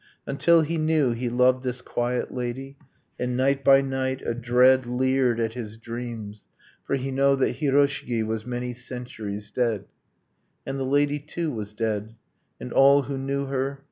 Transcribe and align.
Until 0.25 0.61
he 0.61 0.79
knew 0.79 1.11
he 1.11 1.29
loved 1.29 1.61
this 1.61 1.79
quiet 1.83 2.33
lady; 2.33 2.75
And 3.19 3.37
night 3.37 3.63
by 3.63 3.81
night 3.81 4.23
a 4.25 4.33
dread 4.33 4.87
Leered 4.87 5.39
at 5.39 5.53
his 5.53 5.77
dreams, 5.77 6.43
for 6.83 6.95
he 6.95 7.11
knew 7.11 7.35
that 7.35 7.57
Hiroshigi 7.57 8.23
Was 8.25 8.43
many 8.43 8.73
centuries 8.73 9.51
dead, 9.51 9.85
And 10.65 10.79
the 10.79 10.85
lady, 10.85 11.19
too, 11.19 11.51
was 11.51 11.71
dead, 11.73 12.15
and 12.59 12.73
all 12.73 13.03
who 13.03 13.15
knew 13.19 13.45
her 13.45 13.79